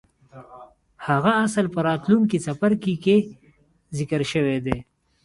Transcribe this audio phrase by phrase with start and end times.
[1.07, 3.17] هغه اصل په راتلونکي څپرکي کې
[3.97, 4.77] ذکر شوی دی.